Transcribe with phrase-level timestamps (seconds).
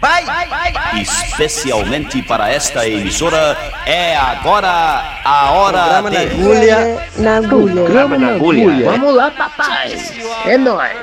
[0.00, 6.10] Vai, vai, vai, Especialmente para esta emissora, é agora a hora de...
[6.10, 7.06] na agulha.
[7.16, 7.74] Na agulha.
[7.74, 8.90] Programa na agulha.
[8.90, 9.98] Vamos lá, papai.
[10.46, 10.98] É nóis.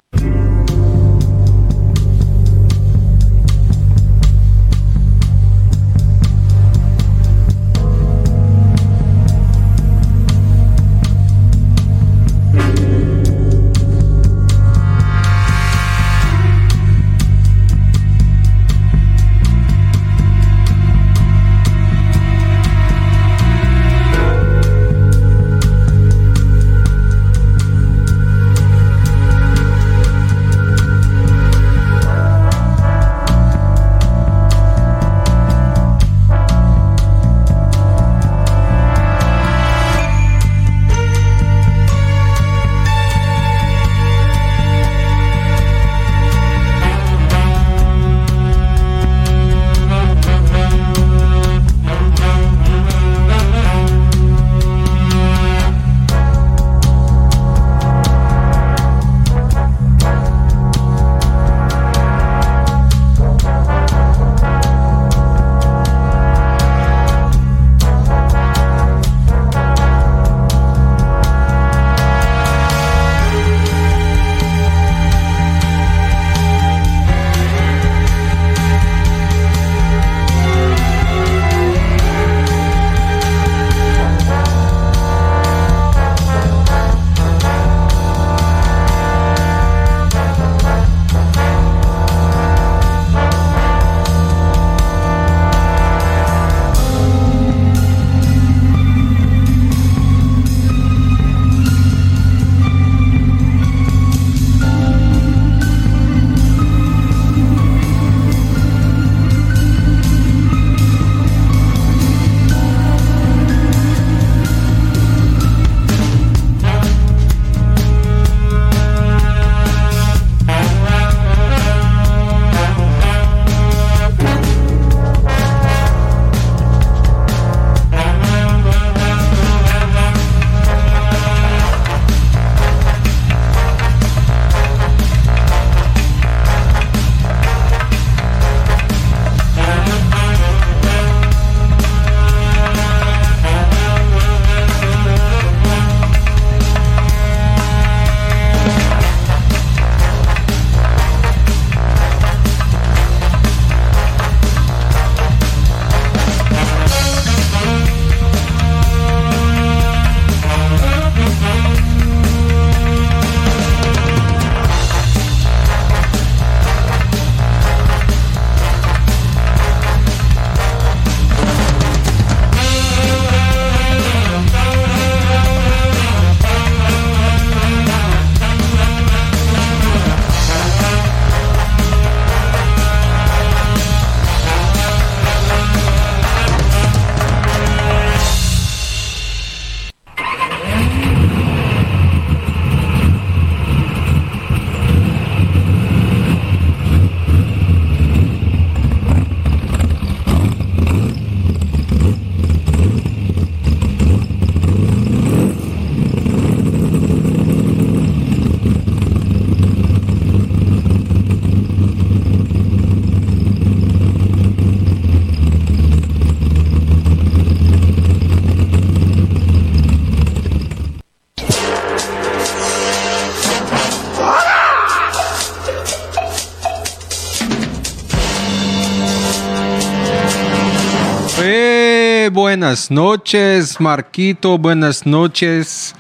[232.35, 234.57] buenas noches, Marquito.
[234.57, 235.95] Buenas noches,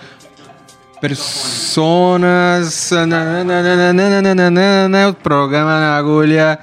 [0.99, 2.91] personas.
[5.09, 6.59] O programa na agulha.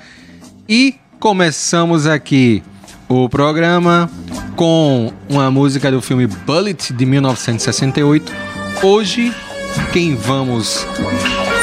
[0.68, 2.62] E começamos aqui
[3.08, 4.10] o programa
[4.56, 8.30] com uma música do filme Bullet de 1968.
[8.82, 9.34] Hoje,
[9.90, 10.86] quem vamos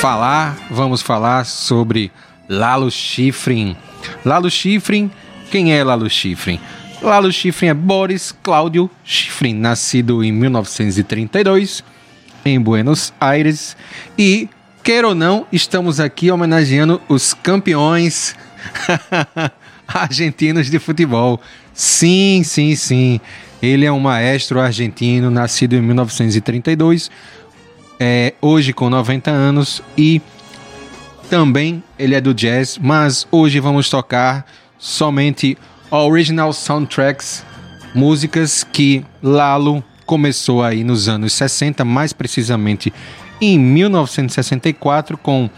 [0.02, 0.58] falar?
[0.72, 2.12] Vamos falar sobre
[2.50, 3.78] Lalo Schifrin.
[4.26, 5.12] Lalo Schifrin,
[5.52, 6.60] quem é Lalo Schifrin?
[7.02, 11.84] Lalo Schifrin é Boris Cláudio Schifrin, nascido em 1932
[12.44, 13.76] em Buenos Aires
[14.18, 14.50] e,
[14.84, 18.36] queira ou não, estamos aqui homenageando os campeões
[19.88, 21.40] argentinos de futebol.
[21.74, 23.22] Sim, sim, sim.
[23.62, 27.10] Ele é um maestro argentino, nascido em 1932,
[28.00, 30.22] é, hoje com 90 anos e
[31.30, 34.46] também ele é do jazz, mas hoje vamos tocar
[34.78, 35.58] somente
[35.92, 37.44] original soundtracks,
[37.94, 42.94] músicas que Lalo começou aí nos anos 60, mais precisamente
[43.42, 45.50] em 1964 com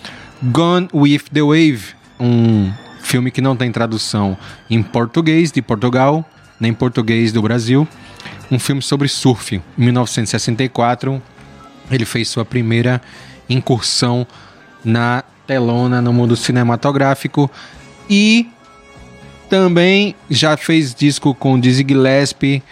[0.44, 4.38] Gone with the Wave, um filme que não tem tradução
[4.70, 6.26] em português de Portugal,
[6.60, 7.88] nem português do Brasil,
[8.52, 9.56] um filme sobre surf.
[9.56, 11.22] Em 1964,
[11.90, 13.02] ele fez sua primeira
[13.50, 14.26] incursão
[14.84, 17.50] na telona no mundo cinematográfico
[18.10, 18.50] e
[19.52, 22.64] também já fez disco com Dizzy Gillespie,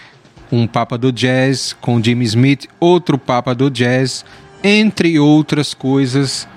[0.49, 4.23] um papa do jazz, com Jimmy Smith, outro papa do jazz,
[4.63, 6.47] entre outras coisas.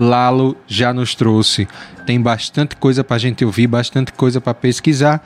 [0.00, 1.68] Lalo já nos trouxe.
[2.04, 5.24] Tem bastante coisa para a gente ouvir, bastante coisa para pesquisar.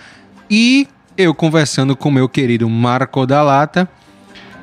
[0.51, 3.89] E eu conversando com meu querido Marco da Lata,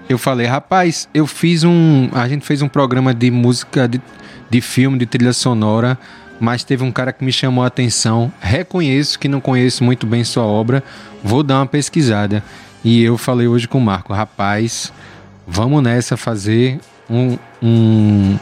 [0.08, 2.10] eu falei, rapaz, eu fiz um.
[2.12, 4.00] A gente fez um programa de música de,
[4.52, 5.98] de filme, de trilha sonora,
[6.40, 8.32] mas teve um cara que me chamou a atenção.
[8.40, 10.84] Reconheço que não conheço muito bem sua obra,
[11.24, 12.44] vou dar uma pesquisada.
[12.84, 14.94] E eu falei hoje com o Marco, rapaz,
[15.46, 18.38] vamos nessa fazer um, um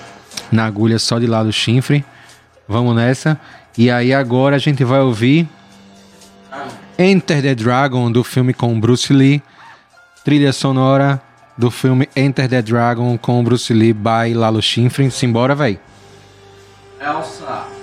[0.51, 2.05] na agulha só de lado chifre.
[2.67, 3.39] Vamos nessa.
[3.77, 5.47] E aí agora a gente vai ouvir
[6.99, 9.41] Enter the Dragon do filme com Bruce Lee,
[10.25, 11.21] trilha sonora
[11.57, 15.09] do filme Enter the Dragon com Bruce Lee by Lalo Schifrin.
[15.09, 15.79] Simbora, véi.
[16.99, 17.76] Elsa.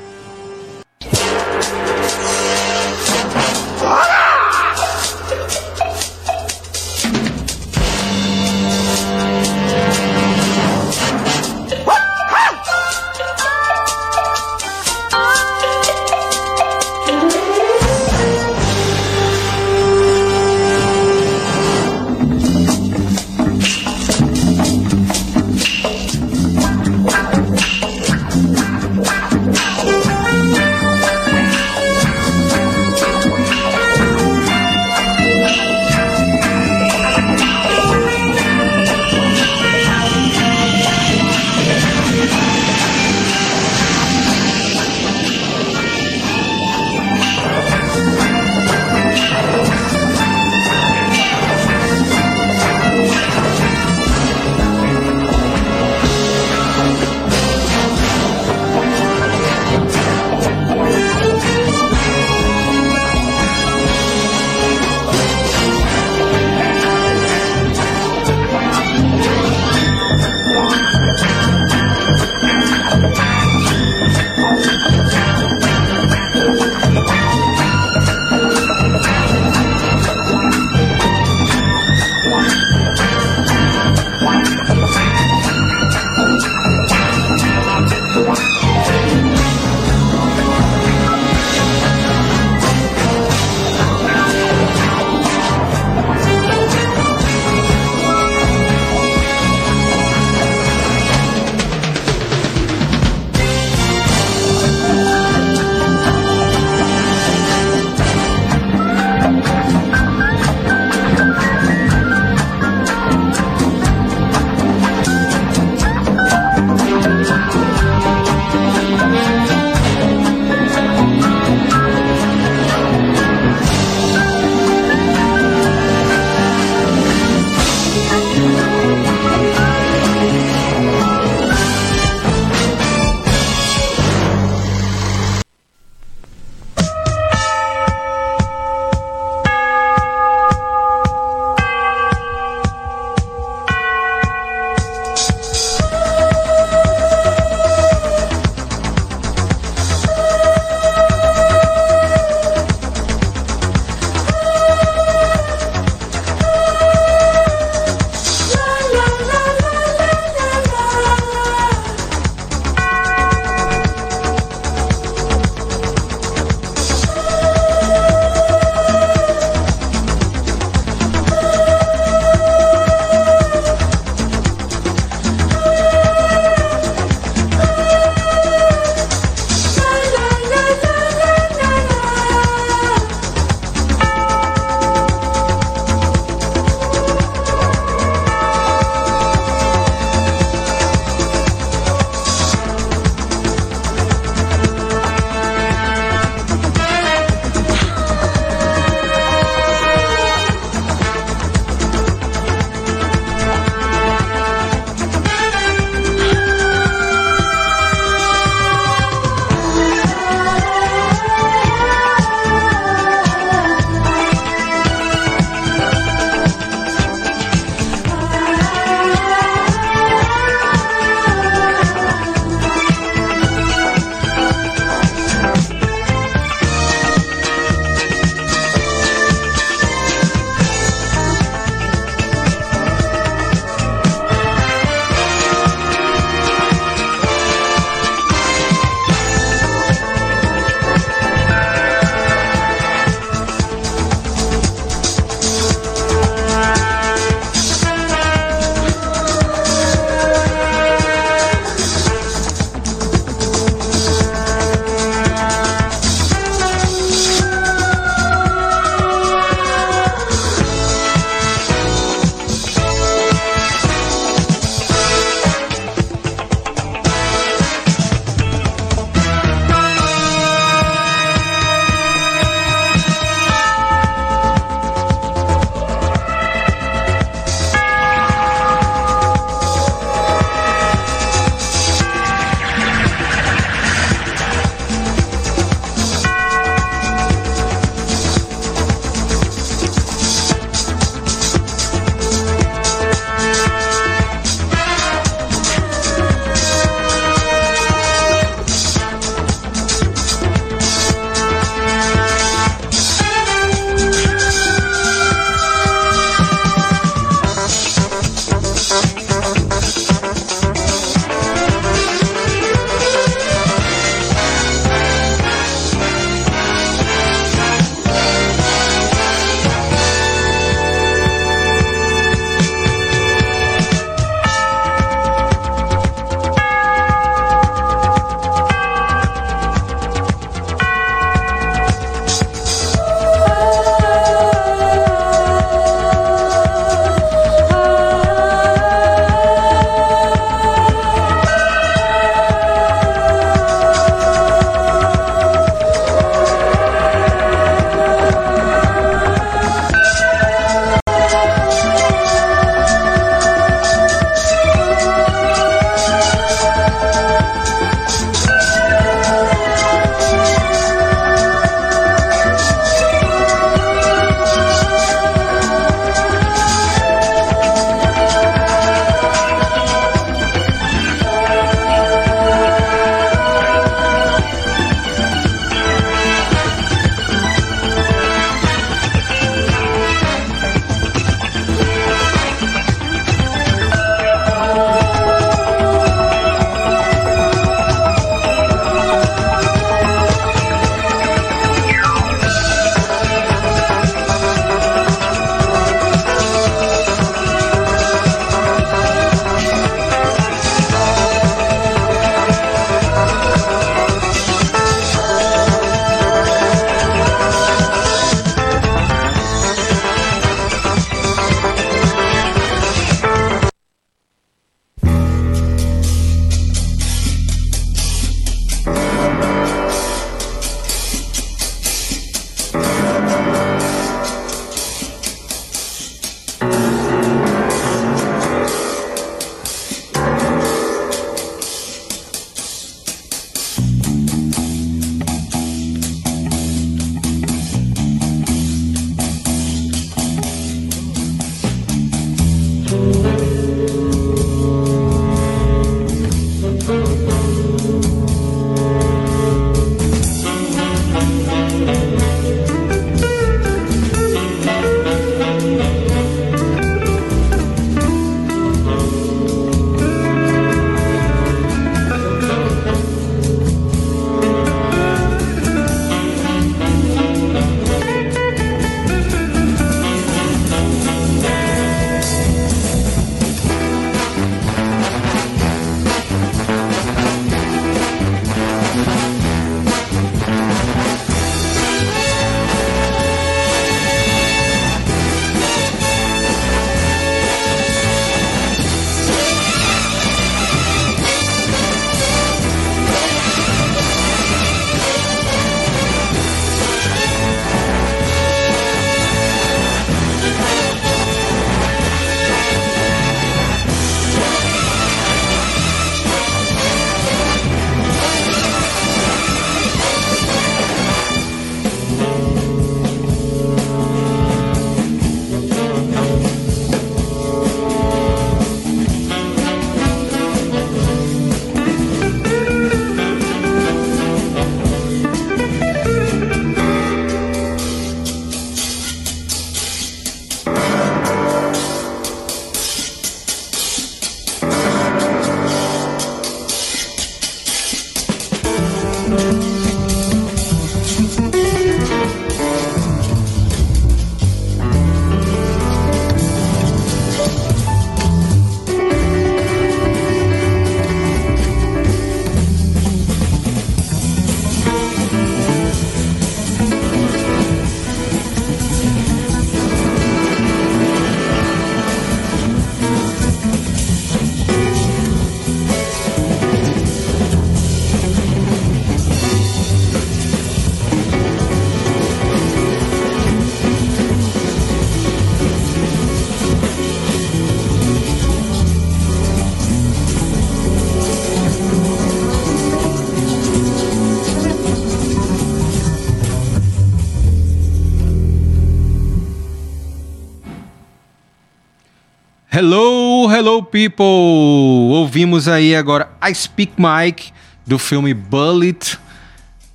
[593.57, 594.27] Hello, people!
[594.27, 597.53] Ouvimos aí agora I Speak Mike
[597.87, 599.17] do filme Bullet,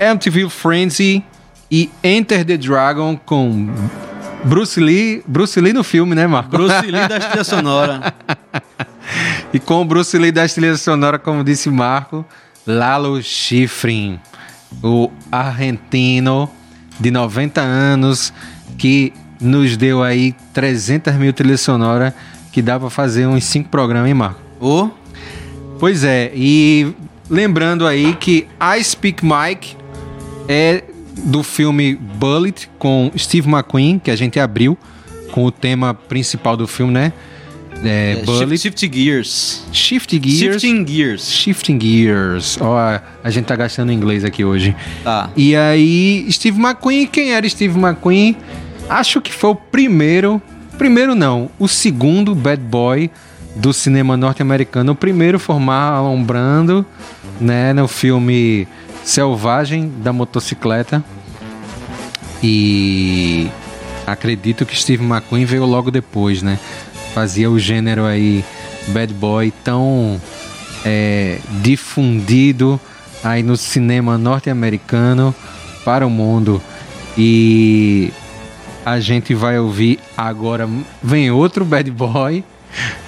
[0.00, 1.22] MTV Frenzy
[1.70, 3.68] e Enter the Dragon com
[4.42, 6.48] Bruce Lee, Bruce Lee no filme, né, Marco?
[6.48, 8.14] Bruce Lee da trilha sonora.
[9.52, 12.24] e com o Bruce Lee da trilha sonora, como disse Marco,
[12.66, 14.18] Lalo Schifrin,
[14.82, 16.50] o argentino
[16.98, 18.32] de 90 anos
[18.78, 22.14] que nos deu aí 300 mil trilhas sonoras
[22.56, 24.40] que dá pra fazer uns 5 programas, hein, Marco?
[24.58, 24.88] Ô,
[25.78, 26.90] Pois é, e
[27.28, 29.76] lembrando aí que I Speak Mike
[30.48, 30.82] é
[31.18, 34.78] do filme Bullet com Steve McQueen, que a gente abriu
[35.32, 37.12] com o tema principal do filme, né?
[37.84, 38.56] É, é, Bullet.
[38.56, 39.62] shift, shift Gears.
[39.70, 40.38] Shift Gears.
[40.38, 41.30] Shifting Gears.
[41.30, 42.58] Shifting Gears.
[42.58, 42.74] Ó,
[43.22, 44.74] a gente tá gastando inglês aqui hoje.
[45.04, 45.28] Tá.
[45.36, 48.34] E aí, Steve McQueen, quem era Steve McQueen?
[48.88, 50.40] Acho que foi o primeiro,
[50.76, 53.10] primeiro não, o segundo bad boy
[53.56, 54.92] do cinema norte-americano.
[54.92, 56.86] O primeiro formar Marlon Brando,
[57.40, 58.68] né, no filme
[59.02, 61.02] Selvagem da Motocicleta.
[62.42, 63.50] E
[64.06, 66.58] acredito que Steve McQueen veio logo depois, né?
[67.14, 68.44] Fazia o gênero aí
[68.88, 70.20] bad boy tão
[70.84, 72.78] é, difundido
[73.24, 75.34] aí no cinema norte-americano
[75.84, 76.60] para o mundo.
[77.16, 78.12] E
[78.86, 80.68] a gente vai ouvir agora.
[81.02, 82.44] Vem outro bad boy,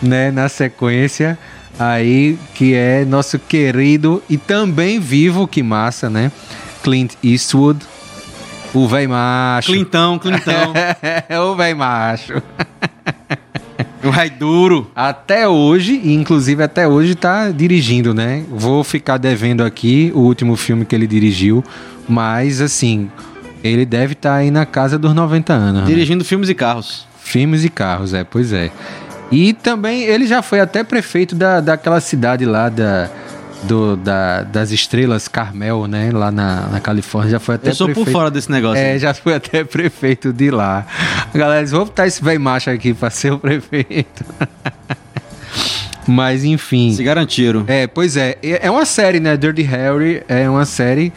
[0.03, 0.33] né?
[0.33, 1.39] Na sequência.
[1.79, 6.33] Aí, que é nosso querido e também vivo, que massa, né?
[6.83, 7.79] Clint Eastwood.
[8.75, 9.71] O véi macho.
[9.71, 10.73] Clintão, Clintão.
[11.29, 12.43] É o véi macho.
[14.03, 14.91] o rei duro.
[14.97, 18.45] Até hoje, e inclusive até hoje, tá dirigindo, né?
[18.51, 21.65] Vou ficar devendo aqui o último filme que ele dirigiu,
[22.09, 23.09] mas assim,
[23.63, 25.81] ele deve estar aí na casa dos 90 anos.
[25.83, 25.87] né?
[25.87, 27.07] Dirigindo filmes e carros.
[27.21, 28.71] Filmes e carros, é, pois é.
[29.31, 33.11] E também ele já foi até prefeito da, daquela cidade lá da,
[33.65, 36.11] do, da, das estrelas Carmel, né?
[36.11, 37.33] Lá na, na Califórnia.
[37.33, 38.07] Já foi até Eu sou prefeito.
[38.07, 38.79] por fora desse negócio.
[38.83, 40.87] É, já foi até prefeito de lá.
[41.35, 44.25] Galera, vou botar esse velho macho aqui pra ser o prefeito.
[46.07, 46.93] Mas enfim.
[46.95, 47.65] Se garantiram.
[47.67, 48.39] É, pois é.
[48.43, 49.37] É é uma série, né?
[49.37, 51.13] Dirty Harry é uma série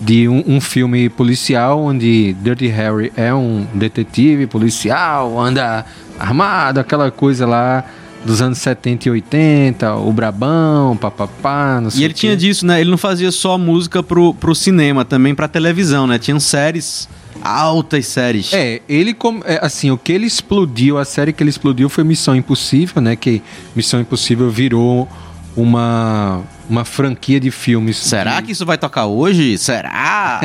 [0.00, 5.84] de um, um filme policial onde Dirty Harry é um detetive policial, anda
[6.18, 7.84] armado, aquela coisa lá
[8.24, 12.80] dos anos 70 e 80, o Brabão, papapá, não sei E ele tinha disso, né?
[12.80, 16.18] Ele não fazia só música pro, pro cinema, também pra televisão, né?
[16.18, 17.08] Tinham séries,
[17.40, 18.52] altas séries.
[18.52, 22.02] É, ele com, é, assim, o que ele explodiu, a série que ele explodiu foi
[22.02, 23.14] Missão Impossível, né?
[23.14, 23.40] Que
[23.76, 25.08] Missão Impossível virou
[25.56, 27.96] uma uma franquia de filmes.
[27.96, 29.56] Será de- que isso vai tocar hoje?
[29.58, 30.40] Será?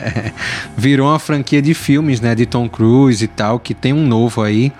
[0.76, 4.42] virou uma franquia de filmes, né, de Tom Cruise e tal, que tem um novo
[4.42, 4.72] aí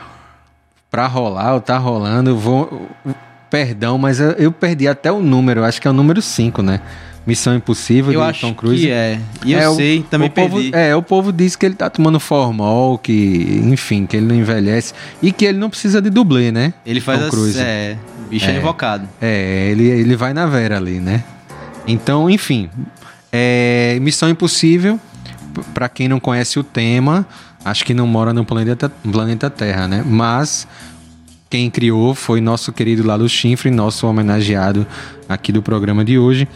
[0.91, 2.31] pra rolar, ou tá rolando.
[2.31, 2.89] Eu vou
[3.51, 6.81] perdão, mas eu, eu perdi até o número, acho que é o número 5, né?
[7.27, 8.81] Missão Impossível Eu de acho Tom Cruise.
[8.87, 9.19] que é.
[9.45, 10.59] E eu É, o- sei, também o povo.
[10.73, 14.95] É, o povo diz que ele tá tomando formol, que, enfim, que ele não envelhece
[15.21, 16.73] e que ele não precisa de dublê, né?
[16.87, 17.59] Ele faz Tom Cruise.
[17.59, 17.97] é,
[18.31, 18.53] bicho é.
[18.55, 18.57] É.
[18.59, 19.09] invocado.
[19.21, 21.25] É, ele, ele vai na vera ali, né?
[21.87, 22.69] Então, enfim,
[23.33, 25.01] é, Missão Impossível,
[25.55, 27.27] p- pra quem não conhece o tema,
[27.65, 30.05] acho que não mora no planeta, planeta Terra, né?
[30.07, 30.67] Mas
[31.51, 34.87] quem criou foi nosso querido Lalo Chifre, nosso homenageado
[35.29, 36.49] aqui do programa de hoje.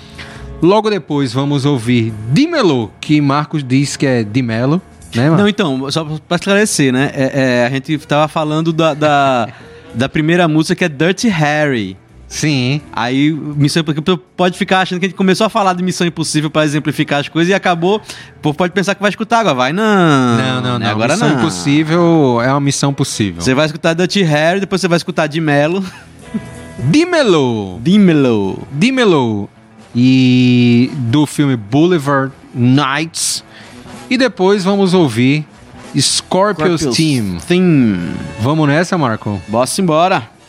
[0.62, 4.80] Logo depois vamos ouvir Dimelo, que Marcos diz que é Dimelo,
[5.14, 5.38] né, Marcos?
[5.38, 7.10] Não, então, só pra esclarecer, né?
[7.14, 9.48] É, é, a gente tava falando da, da,
[9.94, 11.96] da primeira música que é Dirty Harry.
[12.28, 12.80] Sim.
[12.92, 16.48] Aí, Missão Impossível pode ficar achando que a gente começou a falar de Missão Impossível
[16.48, 17.96] pra exemplificar as coisas e acabou.
[17.96, 19.54] O povo pode pensar que vai escutar agora.
[19.54, 19.82] Vai, não.
[20.36, 20.84] Não, não, né?
[20.84, 20.92] não.
[20.92, 21.38] Agora missão não.
[21.38, 23.42] Impossível é uma missão possível.
[23.42, 25.84] Você vai escutar Dirty Harry, depois você vai escutar de Melo.
[26.78, 27.80] Dimelo!
[27.82, 28.68] Dimelo.
[28.72, 29.50] Dimelo
[29.94, 33.44] e do filme Boulevard Nights.
[34.08, 35.46] E depois vamos ouvir
[35.98, 37.38] Scorpios, Team.
[37.46, 38.14] Theme.
[38.40, 39.40] Vamos nessa, Marco?
[39.48, 40.39] Bossa embora.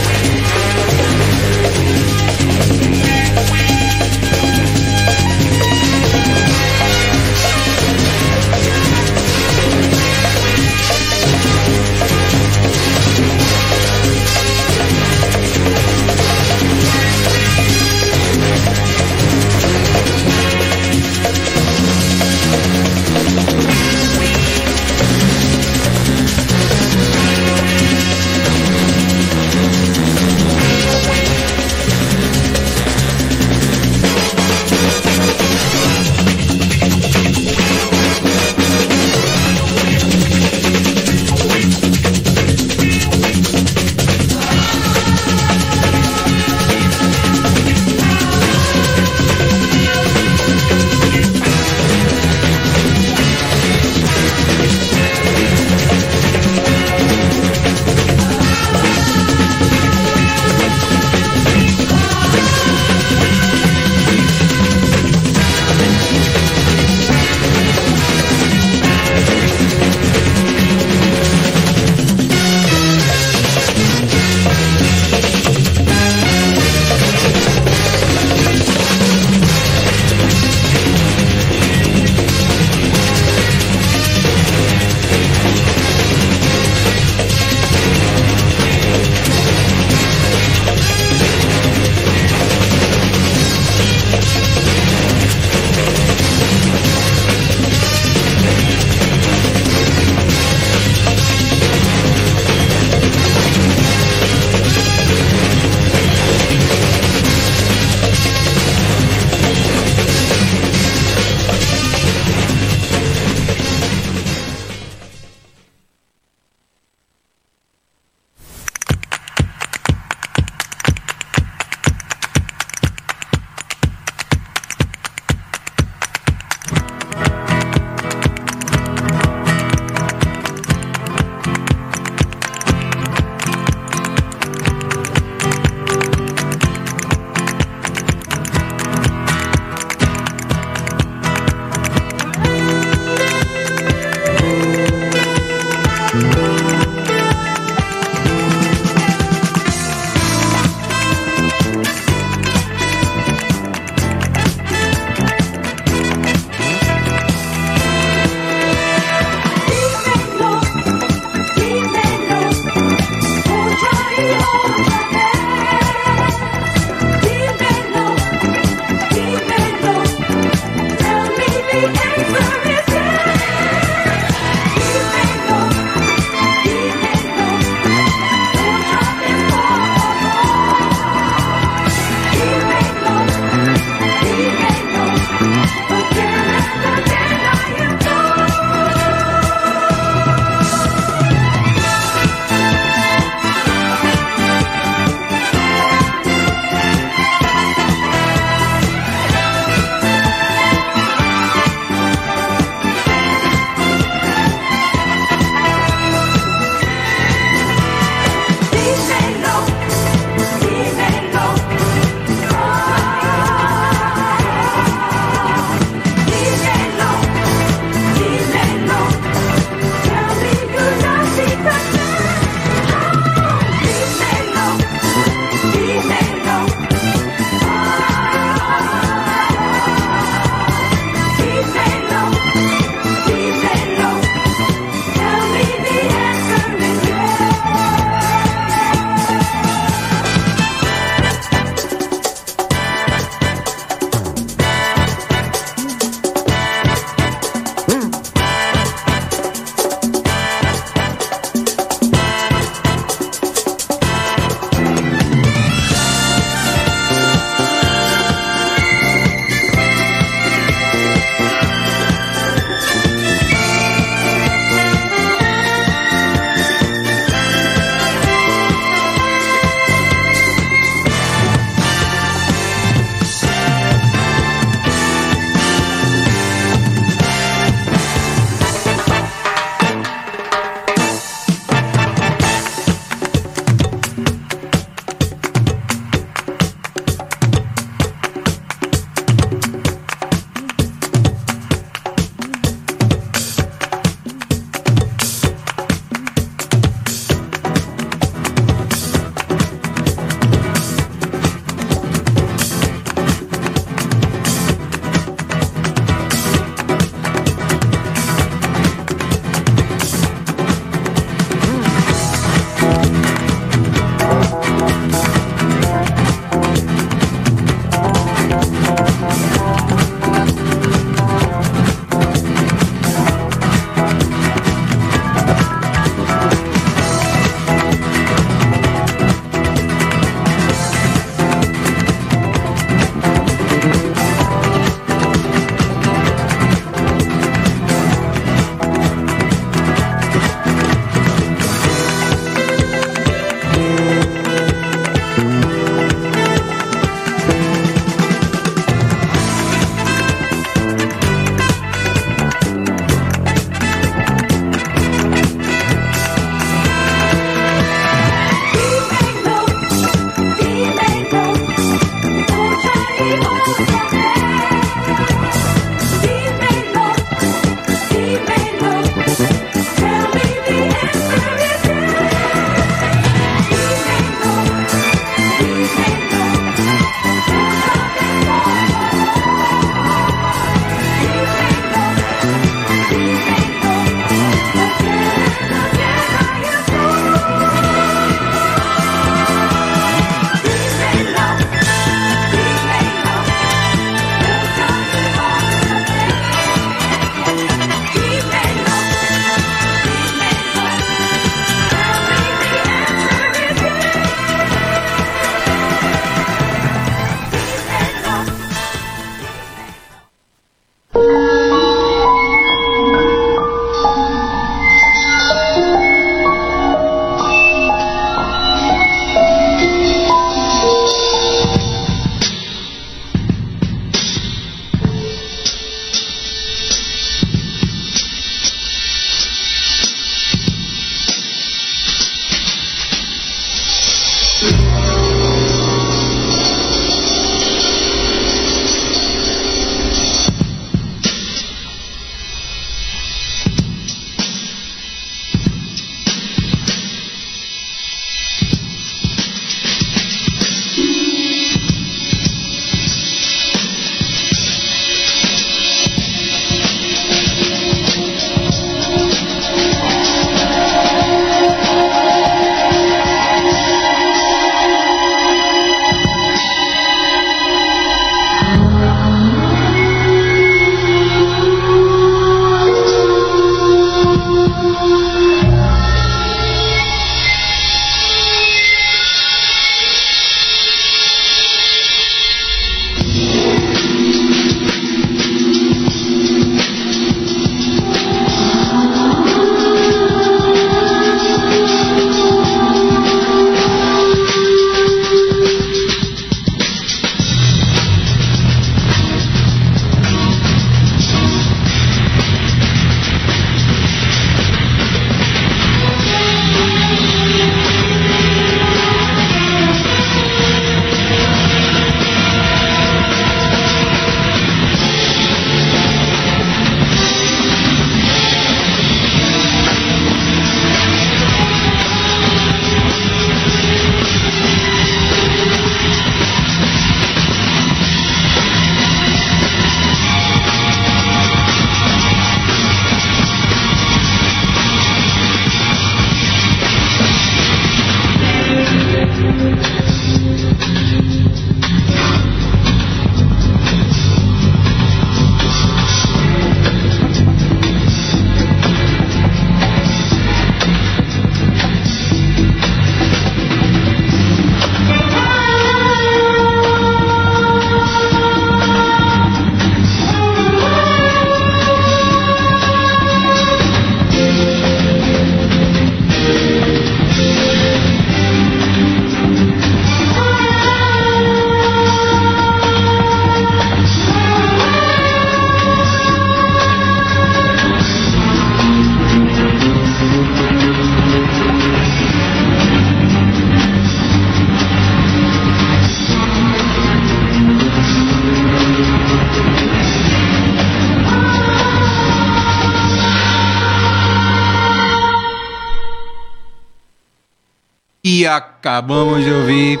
[598.58, 600.00] Acabamos de ouvir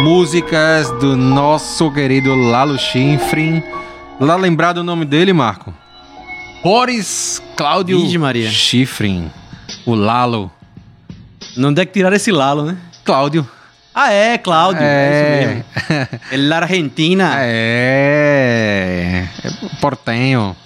[0.00, 3.62] músicas do nosso querido Lalo Schifrin.
[4.18, 5.72] Lá lembrado o nome dele, Marco?
[6.64, 8.50] Boris Cláudio Maria.
[8.50, 9.30] Schifrin.
[9.86, 10.50] O Lalo.
[11.56, 12.76] Não onde é que tiraram esse Lalo, né?
[13.04, 13.48] Cláudio.
[13.94, 14.82] Ah, é, Cláudio.
[14.82, 16.20] É, isso mesmo.
[16.32, 17.36] Ele da Argentina.
[17.38, 19.28] É.
[19.44, 20.56] é portenho.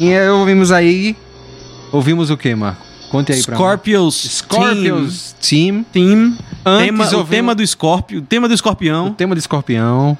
[0.00, 1.16] E aí ouvimos aí.
[1.92, 2.89] Ouvimos o que, Marco?
[3.10, 3.58] Conte aí pra mim.
[3.62, 4.14] Scorpios.
[4.38, 5.84] Scorpios Team.
[5.92, 6.36] Team.
[6.64, 8.18] Antes Tema, o ouvimos- tema do Scorpio.
[8.20, 9.12] O tema do O escorpião.
[9.12, 10.16] tema de escorpião.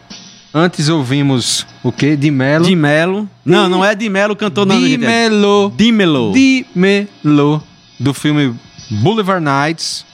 [0.52, 2.16] Antes ouvimos o que?
[2.16, 2.64] De Melo.
[2.64, 3.28] De Melo.
[3.44, 4.80] Não, não é de Melo cantor, não.
[4.80, 5.72] De é Melo.
[5.76, 6.32] De Melo.
[6.32, 7.62] De Melo.
[7.98, 8.54] Do filme
[8.90, 10.04] Boulevard Nights.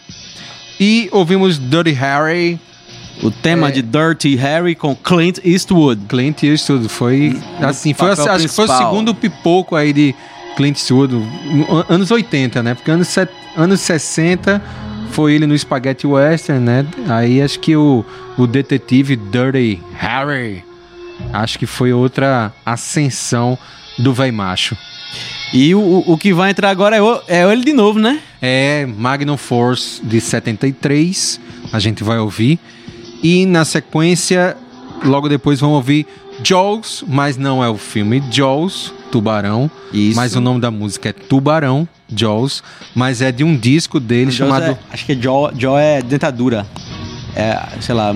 [0.79, 2.61] E ouvimos Dirty Harry.
[3.23, 3.71] O tema É.
[3.71, 6.03] de Dirty Harry com Clint Eastwood.
[6.07, 6.87] Clint Eastwood.
[6.91, 10.15] Foi assim, foi, acho que foi o segundo pipoco aí de
[10.57, 11.15] Clint Eastwood.
[11.15, 12.75] an- Anos 80, né?
[12.75, 14.63] Porque anos, set- anos 60
[15.11, 16.87] foi ele no Spaghetti Western, né?
[17.09, 18.05] Aí acho que o,
[18.37, 20.65] o detetive Dirty Harry.
[21.33, 23.59] Acho que foi outra ascensão
[23.99, 24.77] do véi macho.
[25.53, 28.19] E o, o- que vai entrar agora é, o- é ele de novo, né?
[28.43, 31.41] É Magnum Force de 73,
[31.73, 32.59] a gente vai ouvir.
[33.23, 34.57] E na sequência,
[35.05, 36.07] logo depois vamos ouvir
[36.43, 39.71] Jaws, mas não é o filme Jaws, Tubarão.
[39.93, 40.17] Isso.
[40.17, 42.63] Mas o nome da música é Tubarão, Jaws,
[42.95, 44.65] mas é de um disco dele chamado.
[44.65, 46.67] é- acho que é Jaw, Jaw é dentadura.
[47.35, 48.15] É, sei lá.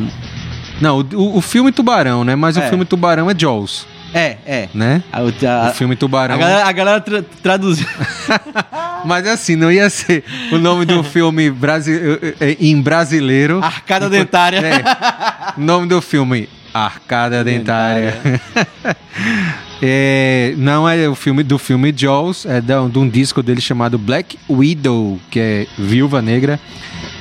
[0.81, 2.35] Não, o, o filme Tubarão, né?
[2.35, 2.69] Mas o É.
[2.69, 4.69] filme Tubarão é Jaws, É, é.
[4.73, 5.03] né?
[5.13, 6.35] A, a- o filme Tubarão.
[6.35, 7.87] a galera, a galera tra- traduziu.
[9.05, 11.93] Mas assim, não ia ser o nome do filme brasi...
[12.41, 13.61] eh, em brasileiro.
[13.63, 14.59] Arcada dentária.
[14.59, 14.83] É.
[15.57, 18.15] Nome do filme Arcada Dentária.
[19.83, 23.97] É, não é o filme do filme Jaws, é da- de um disco dele chamado
[23.99, 26.61] Black Widow, que é Viúva Negra.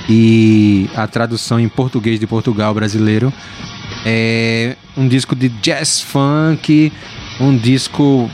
[0.09, 3.31] E a tradução em português de Portugal brasileiro
[4.05, 6.91] é um disco de jazz funk,
[7.39, 8.29] um disco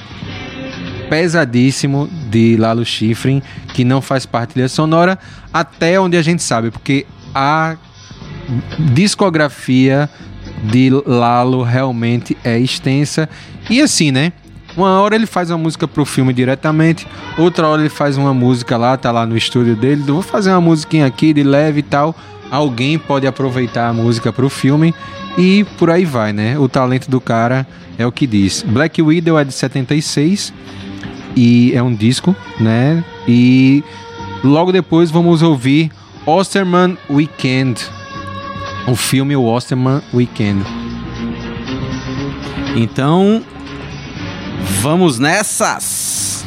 [1.08, 3.43] pesadíssimo de Lalo Schifrin,
[3.75, 5.19] que não faz parte da sonora,
[5.54, 7.75] até onde a gente sabe, porque a
[8.80, 10.10] discografia
[10.71, 13.30] de Lalo realmente é extensa.
[13.69, 14.32] E assim, né?
[14.75, 18.75] Uma hora ele faz uma música pro filme diretamente, outra hora ele faz uma música
[18.75, 22.13] lá, tá lá no estúdio dele, vou fazer uma musiquinha aqui de leve e tal.
[22.51, 24.93] Alguém pode aproveitar a música pro filme
[25.38, 26.60] e por aí vai, né?
[26.60, 27.65] O talento do cara
[27.97, 28.63] é o que diz.
[28.67, 30.54] Black Widow é de 76
[31.36, 33.04] e é um disco, né?
[33.28, 33.82] E
[34.43, 35.89] logo depois vamos ouvir
[36.25, 37.82] Osterman Weekend,
[38.88, 40.63] o filme O Weekend.
[42.76, 43.43] Então,
[44.81, 46.46] vamos nessas.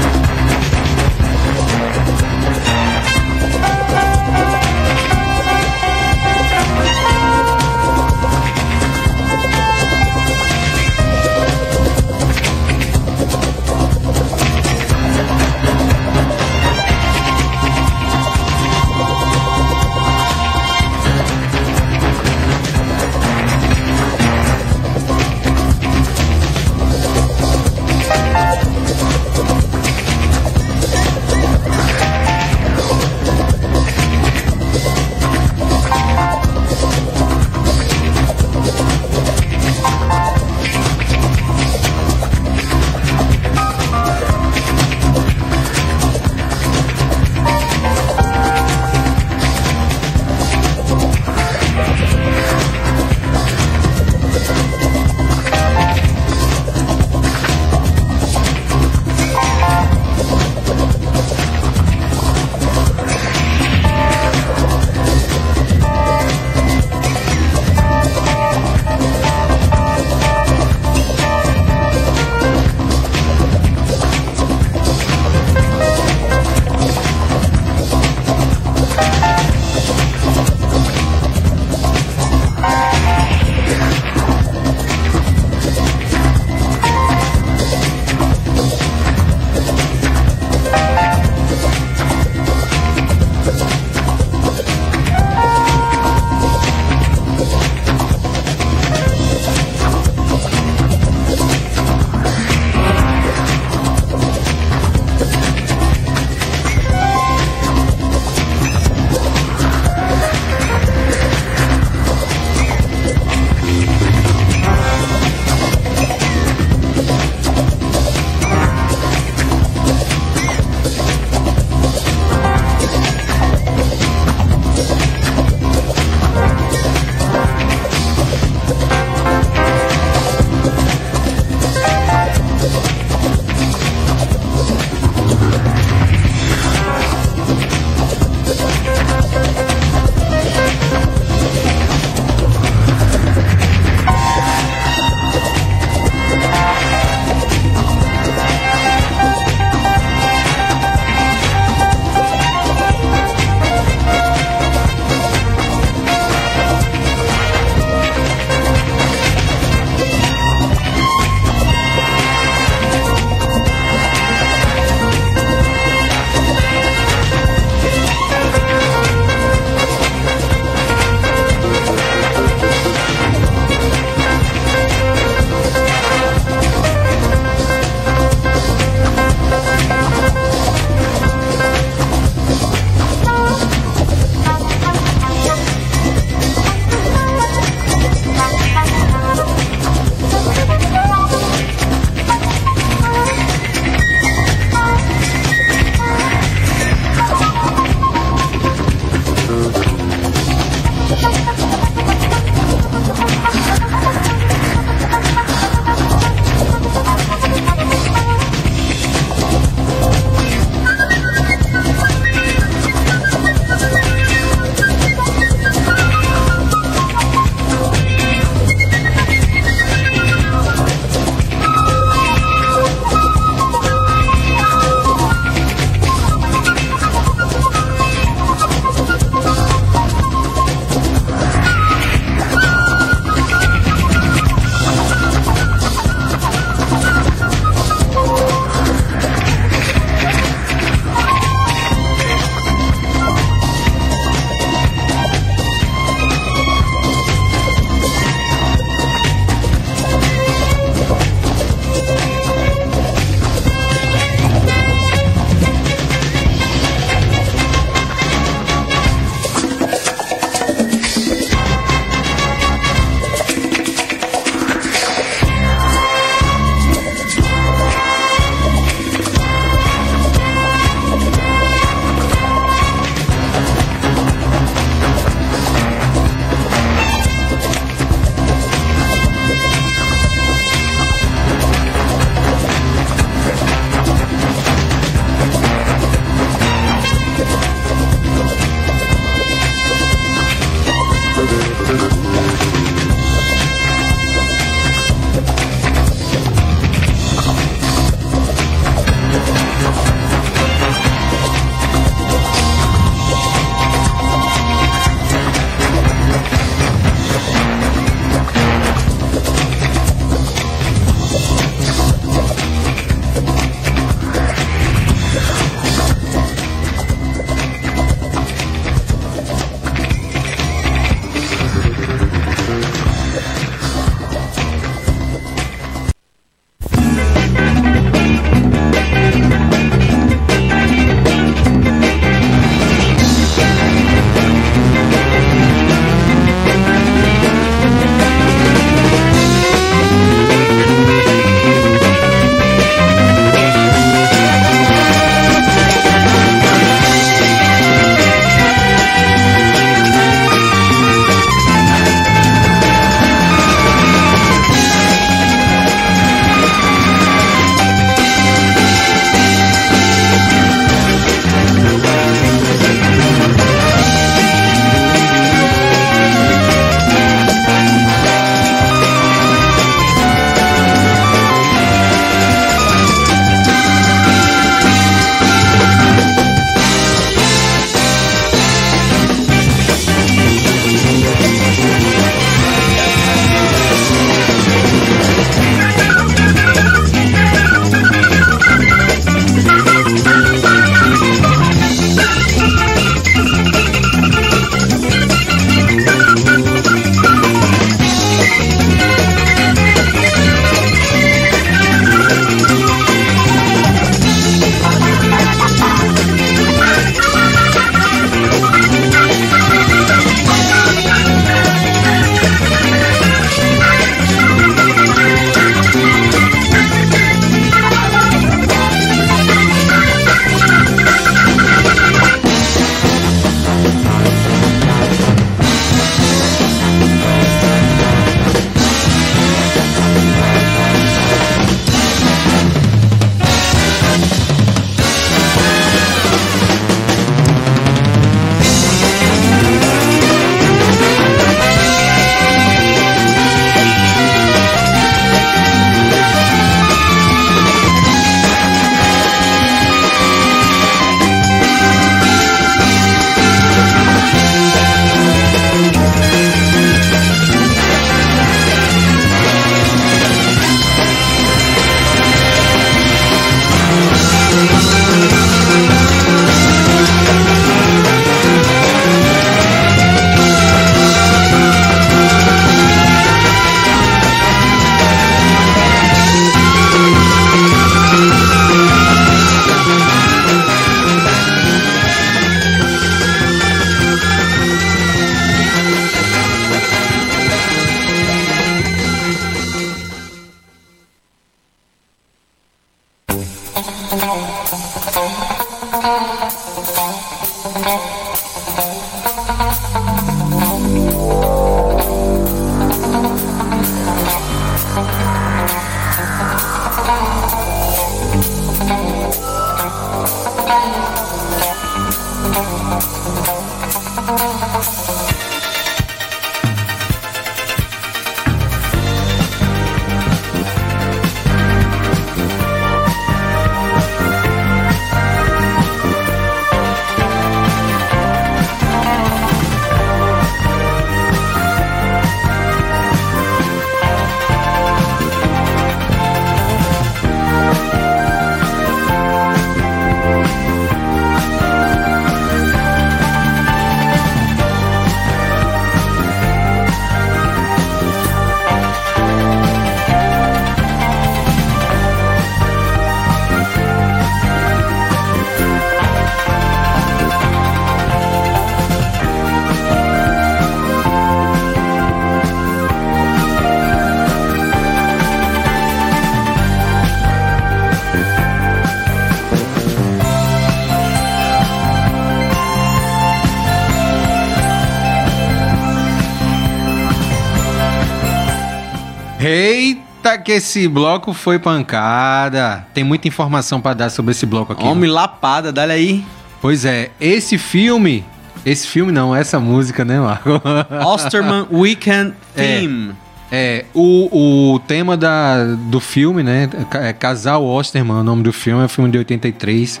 [579.46, 582.84] Eita, que esse bloco foi pancada.
[582.92, 584.84] Tem muita informação pra dar sobre esse bloco aqui.
[584.84, 586.24] Homem lapada, dá aí.
[586.60, 588.24] Pois é, esse filme.
[588.64, 590.60] Esse filme não, essa música, né, Marco?
[591.06, 592.80] Osterman Weekend É.
[592.80, 593.14] Theme.
[593.52, 596.68] É, o, o tema da, do filme, né?
[596.94, 600.00] É Casal Osterman, o nome do filme, é um filme de 83.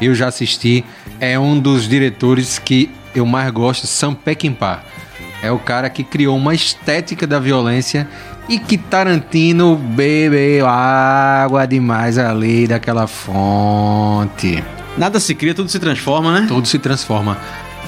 [0.00, 0.82] Eu já assisti.
[1.20, 4.82] É um dos diretores que eu mais gosto, Sam Peckinpah.
[5.42, 8.08] É o cara que criou uma estética da violência
[8.48, 14.62] e que Tarantino bebeu água demais ali daquela fonte.
[14.96, 16.46] Nada se cria, tudo se transforma, né?
[16.48, 17.36] Tudo se transforma.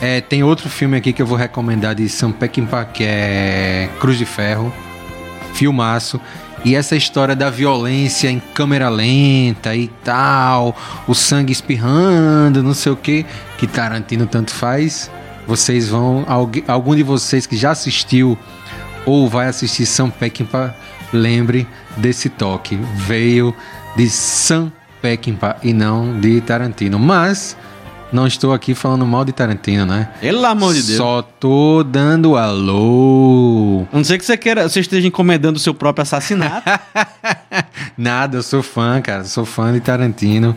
[0.00, 4.18] É, tem outro filme aqui que eu vou recomendar de Sam Peckinpah, que é Cruz
[4.18, 4.72] de Ferro.
[5.54, 6.20] Filmaço.
[6.64, 12.92] E essa história da violência em câmera lenta e tal, o sangue espirrando, não sei
[12.92, 13.24] o que,
[13.56, 15.10] que Tarantino tanto faz.
[15.46, 18.36] Vocês vão, algu- algum de vocês que já assistiu
[19.08, 20.74] ou vai assistir Sam Peckinpah,
[21.12, 22.76] lembre desse toque.
[22.94, 23.54] Veio
[23.96, 26.98] de Sam Peckinpah e não de Tarantino.
[26.98, 27.56] Mas
[28.12, 30.10] não estou aqui falando mal de Tarantino, né?
[30.20, 30.96] Pelo amor de Deus.
[30.98, 33.86] Só tô dando alô.
[33.92, 36.68] A não ser que você queira, você esteja encomendando o seu próprio assassinato.
[37.96, 39.24] Nada, eu sou fã, cara.
[39.24, 40.56] Sou fã de Tarantino.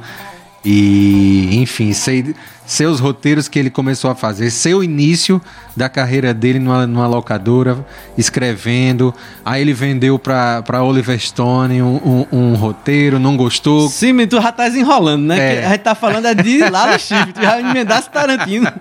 [0.64, 2.36] E, enfim, sei,
[2.68, 5.41] sei os roteiros que ele começou a fazer, sei o início
[5.76, 7.84] da carreira dele numa, numa locadora,
[8.16, 9.14] escrevendo.
[9.43, 11.95] Aí ele vendeu pra, pra Oliver Stone um,
[12.32, 13.89] um- um roteiro, não gostou.
[13.89, 15.55] Sim, mas tu já tá enrolando, né?
[15.62, 15.66] É.
[15.66, 17.34] A gente tá falando é de lá no chifre.
[17.34, 18.72] Tu já emendasse Tarantino.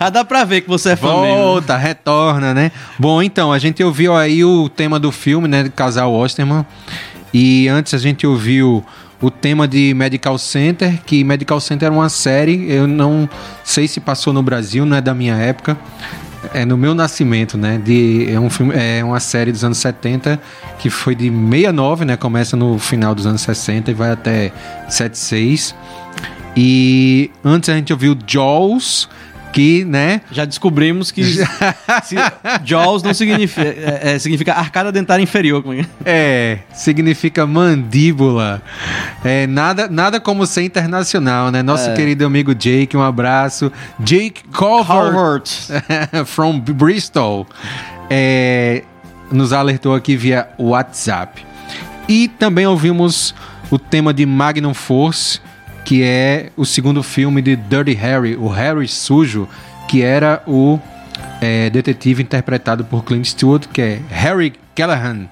[0.00, 1.22] Já dá pra ver que você é fã mesmo.
[1.22, 1.28] né?
[1.34, 2.70] Volta, retorna, né?
[2.98, 5.62] Bom, então, a gente ouviu aí o tema do filme, né?
[5.64, 6.66] Do casal Osterman.
[7.32, 8.84] E antes a gente ouviu
[9.20, 13.28] o tema de Medical Center, que Medical Center era uma série, eu não
[13.62, 15.76] sei se passou no Brasil, não é da minha época.
[16.52, 17.80] É no meu nascimento, né?
[17.82, 20.38] De, é, um filme, é uma série dos anos 70
[20.78, 22.16] que foi de 69, né?
[22.18, 24.52] Começa no final dos anos 60 e vai até
[24.88, 25.74] 76.
[26.54, 29.08] E antes a gente ouviu Jaws,
[29.54, 30.20] que, né?
[30.32, 31.22] Já descobrimos que
[32.64, 35.62] Jaws não significa, é, é, significa arcada dentária inferior.
[36.04, 36.58] é é?
[36.74, 38.60] Significa mandíbula.
[39.24, 41.62] É, nada, nada como ser internacional, né?
[41.62, 41.94] Nosso É.
[41.94, 43.70] querido amigo Jake, um abraço.
[44.00, 45.48] Jake Harvard.
[46.26, 47.46] from Bristol,
[48.10, 48.82] é,
[49.30, 51.46] nos alertou aqui via WhatsApp.
[52.08, 53.32] E também ouvimos
[53.70, 55.40] o tema de Magnum Force,
[55.84, 59.48] que é o segundo filme de Dirty Harry, o Harry Sujo,
[59.88, 60.78] que era o
[61.40, 65.28] é, detetive interpretado por Clint Eastwood, que é Harry Callahan.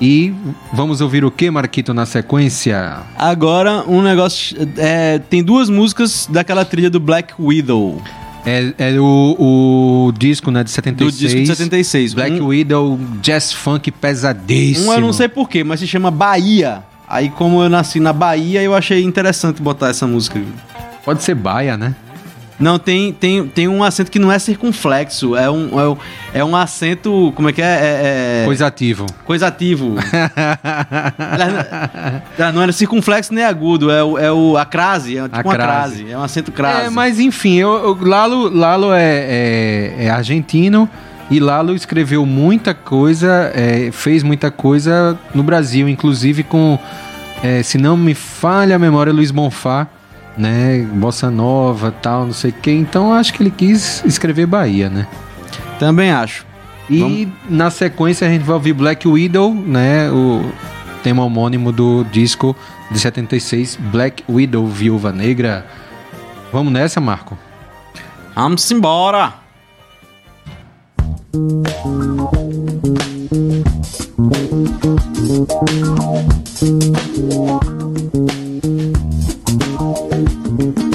[0.00, 0.32] E
[0.72, 2.98] vamos ouvir o que, Marquito, na sequência?
[3.16, 4.56] Agora, um negócio.
[4.76, 8.00] é, tem duas músicas daquela trilha do Black Widow.
[8.46, 9.36] É, é o,
[10.08, 11.18] o disco né, de Do 76.
[11.18, 12.14] disco de 76.
[12.14, 14.90] Black um, Widow, jazz funk pesadíssimo.
[14.90, 16.82] um eu não sei porquê, mas se chama Bahia.
[17.08, 20.40] Aí, como eu nasci na Bahia, eu achei interessante botar essa música.
[21.04, 21.94] Pode ser baia, né?
[22.60, 25.96] Não, tem, tem, tem um acento que não é circunflexo, é um, é um,
[26.34, 27.32] é um acento.
[27.36, 27.64] Como é que é?
[27.64, 29.06] É, é Coisativo.
[29.24, 29.94] coisativo.
[32.52, 35.54] Não era circunflexo nem agudo, é o, é o a crase, é tipo A uma
[35.54, 35.96] crase.
[35.98, 36.86] crase, é um acento crase.
[36.86, 40.88] É, mas enfim, eu, eu- Lalo, Lalo é, é- é argentino
[41.30, 46.78] e Lalo escreveu muita coisa, é, fez muita coisa no Brasil, inclusive com,
[47.42, 49.86] é, se não me falha a memória, Luiz Bonfá,
[50.36, 50.86] né?
[50.94, 52.70] Bossa Nova tal, não sei o que.
[52.70, 55.06] Então acho que ele quis escrever Bahia, né?
[55.78, 56.46] Também acho.
[56.88, 60.10] E Vamos- na sequência a gente vai ouvir Black Widow, né?
[60.10, 60.50] O
[61.02, 62.56] tema homônimo do disco
[62.90, 65.66] de 76, Black Widow, Viúva Negra.
[66.52, 67.36] Vamos nessa, Marco?
[68.34, 69.34] Vamos embora!
[71.30, 71.68] Thank
[80.78, 80.87] you.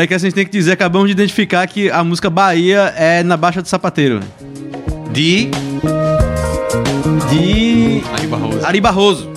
[0.00, 3.22] Peraí que a gente tem que dizer, acabamos de identificar que a música Bahia é
[3.22, 4.20] na Baixa do Sapateiro.
[5.12, 5.50] De
[7.28, 8.66] De Ari Barroso.
[8.66, 9.30] Ari Barroso.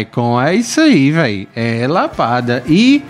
[0.00, 0.40] Maicon.
[0.40, 1.46] É isso aí, velho.
[1.54, 2.62] É lapada.
[2.66, 3.02] E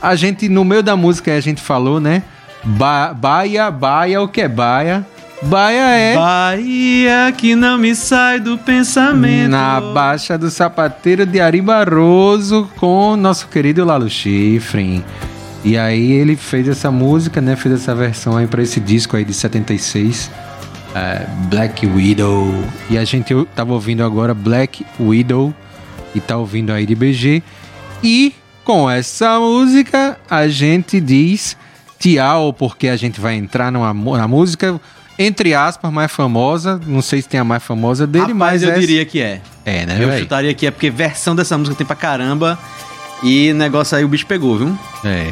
[0.00, 2.22] a gente, no meio da música, a gente falou, né?
[2.62, 5.06] Ba baia, baia, o que é baia?
[5.42, 9.48] Baia é Bahia que não me sai do pensamento.
[9.48, 15.02] na Baixa do Sapateiro de Ari Barroso com nosso querido Lalo Schifrin.
[15.64, 17.56] E aí ele fez essa música, né?
[17.56, 20.30] Fez essa versão aí pra esse disco aí de 76.
[20.94, 22.52] é, Black Widow.
[22.90, 25.54] E a gente tava ouvindo agora Black Widow
[26.14, 27.42] e tá ouvindo aí de BG.
[28.02, 28.34] E
[28.64, 31.56] com essa música a gente diz
[31.98, 34.80] tchau, porque a gente vai entrar numa, na música,
[35.18, 36.80] entre aspas, mais famosa.
[36.86, 39.40] Não sei se tem a mais famosa dele, Rapaz, mas eu essa- diria que é.
[39.64, 40.20] É, né, Eu véi?
[40.20, 42.58] chutaria que é, porque versão dessa música tem pra caramba.
[43.22, 44.78] E negócio aí o bicho pegou, viu?
[45.04, 45.30] É.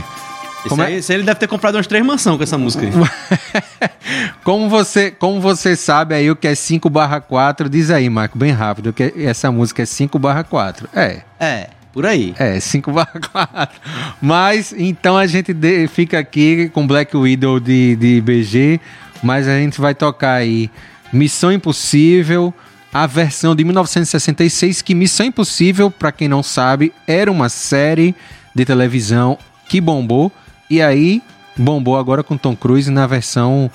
[0.61, 2.59] Esse, Como é- aí, esse aí ele deve ter comprado umas três mansão com essa
[2.59, 2.93] música aí.
[4.43, 8.39] Como você, como você sabe aí o que é 5 barra 4, diz aí, Marco,
[8.39, 10.89] bem rápido, que essa música é 5 barra 4.
[10.95, 12.35] É, é, por aí.
[12.39, 13.81] é, 5 barra 4.
[14.21, 18.81] Mas, então a gente de- fica aqui com Black Widow de, de BG,
[19.23, 20.71] mas a gente vai tocar aí
[21.13, 22.53] Missão Impossível,
[22.93, 28.15] a versão de 1966, que Missão Impossível, pra quem não sabe, era uma série
[28.55, 29.37] de televisão
[29.69, 30.33] que bombou,
[30.71, 31.23] e aí
[31.57, 33.71] bombou agora com Tom Cruise na versão,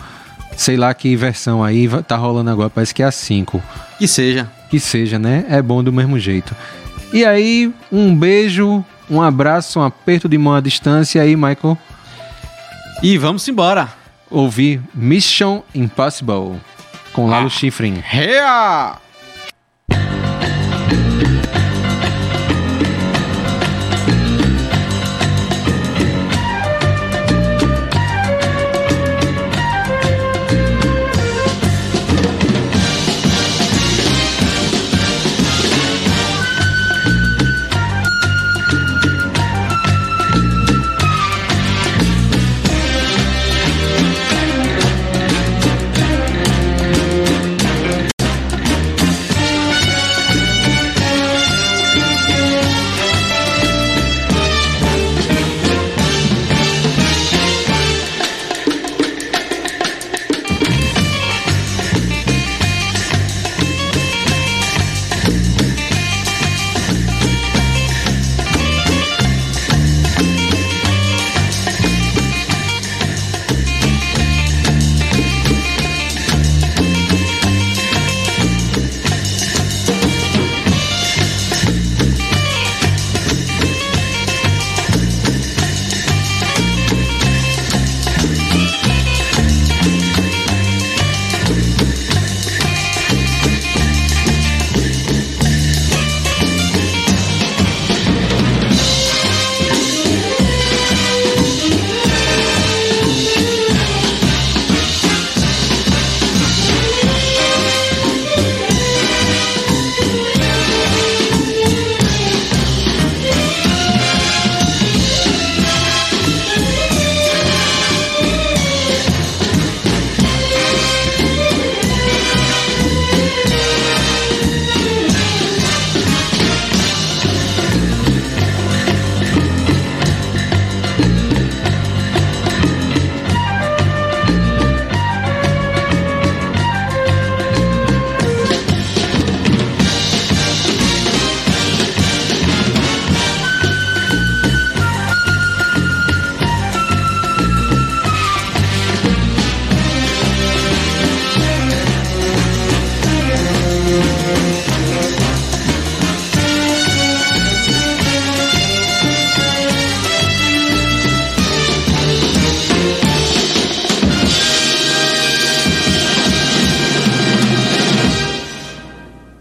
[0.56, 3.62] sei lá que versão aí, tá rolando agora, parece que é a 5
[3.98, 4.50] Que seja.
[4.70, 5.46] que seja, né?
[5.50, 6.56] É bom do mesmo jeito.
[7.12, 11.22] E aí, um beijo, um abraço, um aperto de mão à distância.
[11.22, 11.78] Aí, Michael,
[13.04, 13.89] E vamos embora.
[14.32, 16.60] ouvir Mission Impossible
[17.12, 18.02] com Lalo Schifrin.
[18.04, 18.96] Rea!